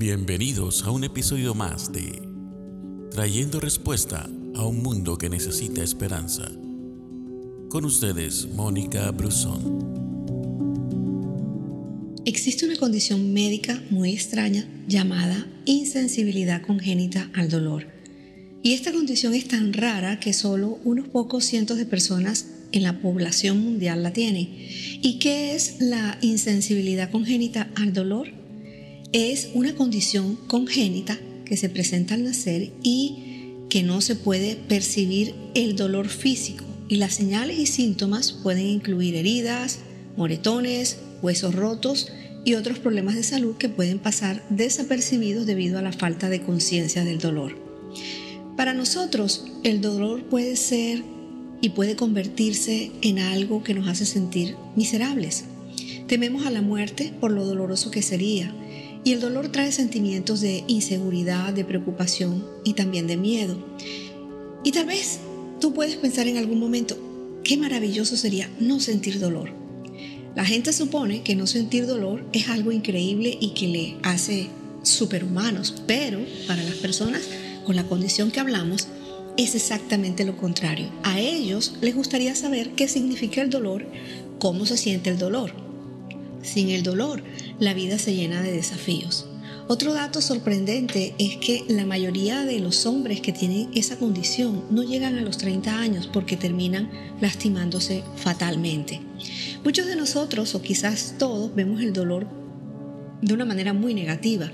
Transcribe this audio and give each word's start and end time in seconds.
Bienvenidos 0.00 0.84
a 0.84 0.92
un 0.92 1.04
episodio 1.04 1.52
más 1.54 1.92
de 1.92 2.22
Trayendo 3.10 3.60
Respuesta 3.60 4.30
a 4.54 4.64
un 4.64 4.82
Mundo 4.82 5.18
que 5.18 5.28
Necesita 5.28 5.82
Esperanza. 5.82 6.50
Con 7.68 7.84
ustedes, 7.84 8.48
Mónica 8.54 9.10
Brusón. 9.10 9.84
Existe 12.24 12.64
una 12.64 12.76
condición 12.76 13.34
médica 13.34 13.82
muy 13.90 14.14
extraña 14.14 14.66
llamada 14.88 15.46
insensibilidad 15.66 16.62
congénita 16.62 17.30
al 17.34 17.50
dolor. 17.50 17.86
Y 18.62 18.72
esta 18.72 18.92
condición 18.92 19.34
es 19.34 19.48
tan 19.48 19.74
rara 19.74 20.18
que 20.18 20.32
solo 20.32 20.78
unos 20.82 21.08
pocos 21.08 21.44
cientos 21.44 21.76
de 21.76 21.84
personas 21.84 22.46
en 22.72 22.84
la 22.84 23.02
población 23.02 23.62
mundial 23.62 24.02
la 24.02 24.14
tienen. 24.14 24.48
¿Y 25.02 25.18
qué 25.18 25.54
es 25.54 25.76
la 25.78 26.16
insensibilidad 26.22 27.10
congénita 27.10 27.70
al 27.76 27.92
dolor? 27.92 28.39
Es 29.12 29.50
una 29.54 29.74
condición 29.74 30.36
congénita 30.46 31.18
que 31.44 31.56
se 31.56 31.68
presenta 31.68 32.14
al 32.14 32.24
nacer 32.24 32.70
y 32.82 33.54
que 33.68 33.82
no 33.82 34.00
se 34.00 34.14
puede 34.14 34.56
percibir 34.56 35.34
el 35.54 35.76
dolor 35.76 36.08
físico 36.08 36.64
y 36.88 36.96
las 36.96 37.14
señales 37.14 37.58
y 37.58 37.66
síntomas 37.66 38.32
pueden 38.32 38.66
incluir 38.66 39.14
heridas, 39.14 39.78
moretones, 40.16 40.98
huesos 41.22 41.54
rotos 41.54 42.08
y 42.44 42.54
otros 42.54 42.78
problemas 42.78 43.14
de 43.14 43.22
salud 43.22 43.56
que 43.56 43.68
pueden 43.68 43.98
pasar 43.98 44.44
desapercibidos 44.48 45.46
debido 45.46 45.78
a 45.78 45.82
la 45.82 45.92
falta 45.92 46.28
de 46.28 46.42
conciencia 46.42 47.04
del 47.04 47.18
dolor. 47.18 47.56
Para 48.56 48.74
nosotros, 48.74 49.44
el 49.62 49.80
dolor 49.80 50.24
puede 50.24 50.56
ser 50.56 51.02
y 51.60 51.70
puede 51.70 51.96
convertirse 51.96 52.90
en 53.02 53.18
algo 53.18 53.62
que 53.62 53.74
nos 53.74 53.88
hace 53.88 54.06
sentir 54.06 54.56
miserables. 54.76 55.44
Tememos 56.06 56.46
a 56.46 56.50
la 56.50 56.62
muerte 56.62 57.12
por 57.20 57.30
lo 57.30 57.44
doloroso 57.44 57.90
que 57.90 58.02
sería 58.02 58.52
y 59.04 59.12
el 59.12 59.20
dolor 59.20 59.48
trae 59.48 59.72
sentimientos 59.72 60.40
de 60.40 60.64
inseguridad, 60.66 61.52
de 61.52 61.64
preocupación 61.64 62.44
y 62.64 62.74
también 62.74 63.06
de 63.06 63.16
miedo. 63.16 63.56
Y 64.62 64.72
tal 64.72 64.86
vez 64.86 65.20
tú 65.60 65.72
puedes 65.72 65.96
pensar 65.96 66.28
en 66.28 66.36
algún 66.36 66.58
momento, 66.58 66.96
qué 67.42 67.56
maravilloso 67.56 68.16
sería 68.16 68.50
no 68.60 68.80
sentir 68.80 69.18
dolor. 69.18 69.50
La 70.36 70.44
gente 70.44 70.72
supone 70.72 71.22
que 71.22 71.34
no 71.34 71.46
sentir 71.46 71.86
dolor 71.86 72.24
es 72.32 72.48
algo 72.48 72.72
increíble 72.72 73.36
y 73.40 73.50
que 73.50 73.68
le 73.68 73.96
hace 74.02 74.48
superhumanos, 74.82 75.74
pero 75.86 76.20
para 76.46 76.62
las 76.62 76.76
personas 76.76 77.22
con 77.64 77.76
la 77.76 77.84
condición 77.84 78.30
que 78.30 78.40
hablamos 78.40 78.88
es 79.36 79.54
exactamente 79.54 80.24
lo 80.24 80.36
contrario. 80.36 80.88
A 81.02 81.18
ellos 81.18 81.74
les 81.80 81.94
gustaría 81.94 82.34
saber 82.34 82.72
qué 82.72 82.88
significa 82.88 83.42
el 83.42 83.50
dolor, 83.50 83.86
cómo 84.38 84.66
se 84.66 84.76
siente 84.76 85.10
el 85.10 85.18
dolor. 85.18 85.69
Sin 86.42 86.70
el 86.70 86.82
dolor, 86.82 87.22
la 87.58 87.74
vida 87.74 87.98
se 87.98 88.14
llena 88.14 88.42
de 88.42 88.52
desafíos. 88.52 89.26
Otro 89.68 89.92
dato 89.92 90.20
sorprendente 90.20 91.14
es 91.18 91.36
que 91.36 91.64
la 91.68 91.86
mayoría 91.86 92.44
de 92.44 92.58
los 92.58 92.86
hombres 92.86 93.20
que 93.20 93.32
tienen 93.32 93.70
esa 93.74 93.96
condición 93.96 94.64
no 94.68 94.82
llegan 94.82 95.16
a 95.16 95.22
los 95.22 95.38
30 95.38 95.78
años 95.78 96.10
porque 96.12 96.36
terminan 96.36 96.90
lastimándose 97.20 98.02
fatalmente. 98.16 99.00
Muchos 99.62 99.86
de 99.86 99.94
nosotros, 99.94 100.56
o 100.56 100.62
quizás 100.62 101.14
todos, 101.18 101.54
vemos 101.54 101.82
el 101.82 101.92
dolor 101.92 102.26
de 103.22 103.32
una 103.32 103.44
manera 103.44 103.72
muy 103.72 103.94
negativa. 103.94 104.50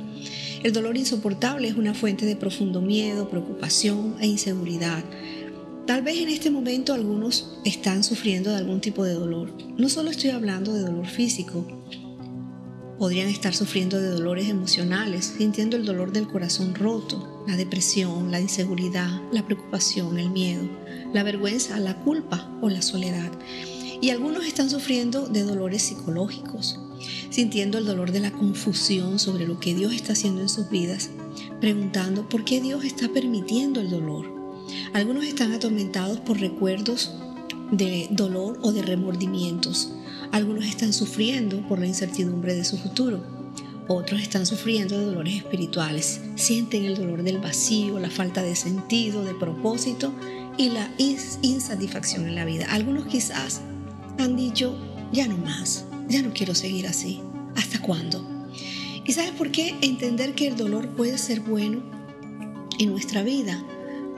El 0.63 0.73
dolor 0.73 0.97
insoportable 0.97 1.69
es 1.69 1.77
una 1.77 1.95
fuente 1.95 2.27
de 2.27 2.37
profundo 2.37 2.83
miedo, 2.83 3.31
preocupación 3.31 4.17
e 4.21 4.27
inseguridad. 4.27 5.03
Tal 5.87 6.03
vez 6.03 6.19
en 6.19 6.29
este 6.29 6.51
momento 6.51 6.95
algunos 6.95 7.59
están 7.65 8.03
sufriendo 8.03 8.51
de 8.51 8.57
algún 8.57 8.81
tipo 8.81 9.05
de 9.05 9.15
dolor. 9.15 9.53
No 9.77 9.89
solo 9.89 10.11
estoy 10.11 10.31
hablando 10.31 10.73
de 10.73 10.81
dolor 10.81 11.07
físico, 11.07 11.65
Podrían 12.99 13.29
estar 13.29 13.55
sufriendo 13.55 14.01
de 14.01 14.09
dolores 14.09 14.49
emocionales, 14.49 15.35
sintiendo 15.37 15.77
el 15.77 15.85
dolor 15.85 16.13
del 16.13 16.27
corazón 16.27 16.75
roto, 16.75 17.45
la 17.47 17.55
depresión, 17.55 18.31
la 18.31 18.41
inseguridad, 18.41 19.21
la 19.33 19.45
preocupación, 19.45 20.19
el 20.19 20.31
miedo, 20.31 20.67
la 21.13 21.23
vergüenza, 21.23 21.79
la 21.79 21.95
culpa 22.05 22.51
o 22.63 22.71
la 22.71 22.81
soledad. 22.81 23.31
Y 24.01 24.09
algunos 24.09 24.47
están 24.47 24.71
sufriendo 24.71 25.27
de 25.27 25.43
dolores 25.43 25.83
psicológicos, 25.83 26.81
sintiendo 27.29 27.77
el 27.77 27.85
dolor 27.85 28.13
de 28.13 28.21
la 28.21 28.31
confusión 28.31 29.19
sobre 29.19 29.47
lo 29.47 29.61
que 29.61 29.75
Dios 29.75 29.93
está 29.93 30.15
haciendo 30.15 30.41
en 30.41 30.49
sus 30.49 30.71
vidas, 30.71 31.11
preguntando 31.61 32.27
por 32.31 32.47
qué 32.47 32.63
Dios 32.63 32.83
está 32.85 33.09
permitiendo 33.11 33.81
el 33.81 33.91
dolor. 33.91 34.36
Algunos 34.93 35.25
están 35.25 35.53
atormentados 35.53 36.21
por 36.21 36.41
recuerdos 36.41 37.13
de 37.71 38.09
dolor 38.11 38.59
o 38.63 38.73
de 38.73 38.83
remordimientos 38.83 39.93
algunos 40.33 40.67
están 40.67 40.93
sufriendo 40.93 41.67
por 41.69 41.79
la 41.79 41.87
incertidumbre 41.87 42.55
de 42.55 42.65
su 42.65 42.77
futuro. 42.77 43.23
Otros 43.89 44.21
están 44.21 44.47
sufriendo 44.47 44.99
de 44.99 45.07
dolores 45.07 45.37
espirituales. 45.37 46.21
Sienten 46.35 46.85
el 46.85 46.97
dolor 46.97 47.23
del 47.23 47.39
vacío, 47.39 47.99
la 47.99 48.11
falta 48.11 48.43
de 48.43 48.57
sentido, 48.57 49.25
de 49.25 49.35
propósito 49.35 50.13
y 50.57 50.71
la 50.71 50.91
insatisfacción 50.99 52.27
en 52.27 52.35
la 52.35 52.45
vida. 52.45 52.67
Algunos 52.71 53.07
quizás 53.07 53.61
han 54.19 54.37
dicho, 54.37 54.77
ya 55.13 55.29
no 55.29 55.37
más, 55.39 55.85
ya 56.09 56.23
no 56.23 56.33
quiero 56.33 56.55
seguir 56.55 56.87
así. 56.87 57.21
¿Hasta 57.55 57.81
cuándo? 57.81 58.27
¿Y 59.05 59.13
sabes 59.13 59.31
por 59.33 59.53
qué? 59.53 59.75
Entender 59.83 60.35
que 60.35 60.49
el 60.49 60.57
dolor 60.57 60.89
puede 60.91 61.17
ser 61.17 61.41
bueno 61.41 61.81
en 62.79 62.91
nuestra 62.91 63.23
vida, 63.23 63.65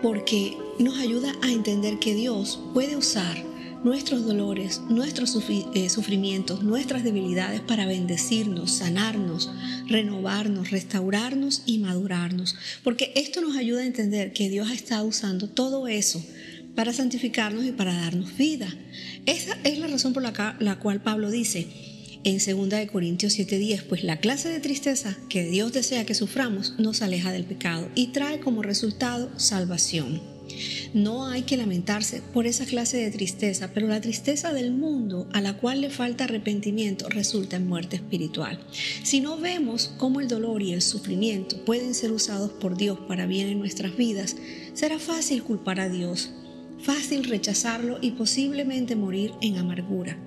porque 0.03 0.57
nos 0.79 0.99
ayuda 0.99 1.33
a 1.43 1.51
entender 1.51 1.99
que 1.99 2.15
Dios 2.15 2.61
puede 2.73 2.97
usar 2.97 3.45
nuestros 3.85 4.25
dolores, 4.25 4.81
nuestros 4.89 5.37
eh, 5.75 5.89
sufrimientos, 5.89 6.63
nuestras 6.63 7.05
debilidades 7.05 7.61
para 7.61 7.87
bendecirnos, 7.87 8.73
sanarnos, 8.73 9.51
renovarnos, 9.87 10.71
restaurarnos 10.71 11.63
y 11.67 11.79
madurarnos. 11.79 12.57
Porque 12.83 13.13
esto 13.15 13.41
nos 13.41 13.57
ayuda 13.57 13.83
a 13.83 13.87
entender 13.87 14.33
que 14.33 14.49
Dios 14.49 14.69
ha 14.69 14.75
estado 14.75 15.05
usando 15.05 15.49
todo 15.49 15.89
eso 15.89 16.25
para 16.75 16.93
santificarnos 16.93 17.65
y 17.65 17.73
para 17.73 17.95
darnos 17.95 18.37
vida. 18.37 18.73
Esa 19.27 19.57
es 19.65 19.79
la 19.79 19.89
razón 19.89 20.13
por 20.13 20.23
la, 20.23 20.57
la 20.61 20.79
cual 20.79 21.01
Pablo 21.03 21.31
dice 21.31 21.69
en 22.25 22.39
2 22.39 22.87
Corintios 22.91 23.39
7:10, 23.39 23.83
pues 23.83 24.05
la 24.05 24.19
clase 24.19 24.49
de 24.49 24.61
tristeza 24.61 25.17
que 25.29 25.45
Dios 25.45 25.73
desea 25.73 26.07
que 26.07 26.15
suframos 26.15 26.75
nos 26.79 27.03
aleja 27.03 27.33
del 27.33 27.45
pecado 27.45 27.89
y 27.95 28.09
trae 28.09 28.41
como 28.41 28.63
resultado 28.63 29.31
salvación. 29.39 30.21
No 30.95 31.27
hay 31.27 31.43
que 31.43 31.57
lamentarse 31.57 32.23
por 32.33 32.47
esa 32.47 32.65
clase 32.65 32.97
de 32.97 33.11
tristeza, 33.11 33.71
pero 33.75 33.89
la 33.89 34.01
tristeza 34.01 34.53
del 34.53 34.73
mundo 34.73 35.29
a 35.33 35.41
la 35.41 35.59
cual 35.59 35.81
le 35.81 35.91
falta 35.91 36.25
arrepentimiento 36.25 37.09
resulta 37.09 37.57
en 37.57 37.69
muerte 37.69 37.97
espiritual. 37.97 38.59
Si 39.03 39.21
no 39.21 39.37
vemos 39.37 39.93
cómo 39.99 40.21
el 40.21 40.29
dolor 40.29 40.63
y 40.63 40.73
el 40.73 40.83
sufrimiento 40.83 41.65
pueden 41.65 41.95
ser 41.95 42.13
usados 42.13 42.51
por 42.51 42.77
Dios 42.77 42.99
para 43.07 43.27
bien 43.27 43.49
en 43.49 43.59
nuestras 43.59 43.97
vidas, 43.97 44.37
será 44.75 44.99
fácil 44.99 45.43
culpar 45.43 45.81
a 45.81 45.89
Dios, 45.89 46.31
fácil 46.81 47.25
rechazarlo 47.25 47.99
y 48.01 48.13
posiblemente 48.13 48.97
morir 48.97 49.33
en 49.41 49.59
amargura. 49.59 50.19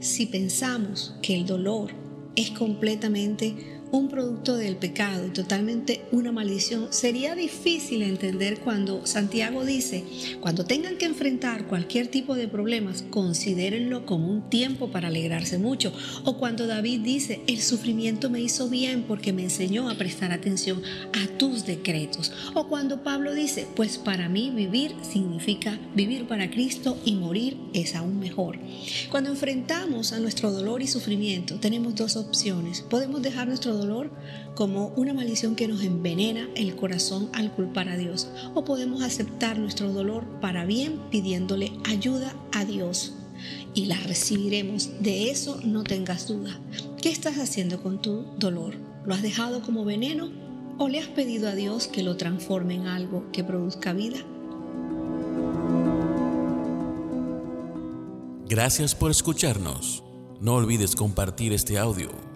Si 0.00 0.26
pensamos 0.26 1.14
que 1.22 1.34
el 1.34 1.46
dolor 1.46 1.90
es 2.36 2.50
completamente 2.50 3.75
un 3.92 4.08
producto 4.08 4.56
del 4.56 4.76
pecado 4.76 5.30
totalmente 5.32 6.02
una 6.12 6.32
maldición, 6.32 6.88
sería 6.90 7.34
difícil 7.34 8.02
entender 8.02 8.60
cuando 8.60 9.06
Santiago 9.06 9.64
dice, 9.64 10.04
cuando 10.40 10.64
tengan 10.64 10.96
que 10.98 11.06
enfrentar 11.06 11.66
cualquier 11.66 12.08
tipo 12.08 12.34
de 12.34 12.48
problemas, 12.48 13.04
considérenlo 13.10 14.06
como 14.06 14.28
un 14.28 14.48
tiempo 14.48 14.90
para 14.90 15.08
alegrarse 15.08 15.58
mucho. 15.58 15.92
O 16.24 16.36
cuando 16.38 16.66
David 16.66 17.00
dice, 17.00 17.40
el 17.46 17.60
sufrimiento 17.60 18.30
me 18.30 18.40
hizo 18.40 18.68
bien 18.68 19.04
porque 19.06 19.32
me 19.32 19.44
enseñó 19.44 19.88
a 19.88 19.96
prestar 19.96 20.32
atención 20.32 20.82
a 21.12 21.38
tus 21.38 21.66
decretos. 21.66 22.32
O 22.54 22.68
cuando 22.68 23.02
Pablo 23.02 23.34
dice, 23.34 23.66
pues 23.76 23.98
para 23.98 24.28
mí 24.28 24.50
vivir 24.54 24.94
significa 25.02 25.78
vivir 25.94 26.26
para 26.26 26.50
Cristo 26.50 26.98
y 27.04 27.14
morir 27.14 27.56
es 27.72 27.94
aún 27.94 28.18
mejor. 28.18 28.58
Cuando 29.10 29.30
enfrentamos 29.30 30.12
a 30.12 30.18
nuestro 30.18 30.50
dolor 30.50 30.82
y 30.82 30.86
sufrimiento, 30.86 31.56
tenemos 31.56 31.94
dos 31.94 32.16
opciones. 32.16 32.82
Podemos 32.82 33.22
dejar 33.22 33.48
nuestro 33.48 33.74
dolor 33.76 34.10
como 34.54 34.88
una 34.96 35.14
maldición 35.14 35.54
que 35.54 35.68
nos 35.68 35.82
envenena 35.82 36.48
el 36.54 36.76
corazón 36.76 37.28
al 37.32 37.52
culpar 37.52 37.88
a 37.88 37.96
Dios. 37.96 38.28
O 38.54 38.64
podemos 38.64 39.02
aceptar 39.02 39.58
nuestro 39.58 39.92
dolor 39.92 40.24
para 40.40 40.64
bien 40.64 41.00
pidiéndole 41.10 41.72
ayuda 41.84 42.34
a 42.52 42.64
Dios 42.64 43.14
y 43.74 43.86
la 43.86 43.98
recibiremos. 43.98 44.90
De 45.00 45.30
eso 45.30 45.60
no 45.64 45.84
tengas 45.84 46.26
duda. 46.26 46.58
¿Qué 47.00 47.10
estás 47.10 47.38
haciendo 47.38 47.82
con 47.82 48.00
tu 48.00 48.24
dolor? 48.38 48.74
¿Lo 49.04 49.14
has 49.14 49.22
dejado 49.22 49.62
como 49.62 49.84
veneno 49.84 50.30
o 50.78 50.88
le 50.88 50.98
has 50.98 51.08
pedido 51.08 51.48
a 51.48 51.54
Dios 51.54 51.86
que 51.86 52.02
lo 52.02 52.16
transforme 52.16 52.74
en 52.74 52.86
algo 52.86 53.30
que 53.32 53.44
produzca 53.44 53.92
vida? 53.92 54.18
Gracias 58.48 58.94
por 58.94 59.10
escucharnos. 59.10 60.02
No 60.40 60.54
olvides 60.54 60.94
compartir 60.94 61.52
este 61.52 61.78
audio 61.78 62.35